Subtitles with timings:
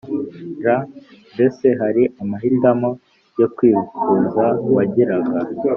[0.63, 0.79] rr
[1.33, 2.89] Mbese hari amahitamo
[3.39, 5.37] yo kwivuza wagiraga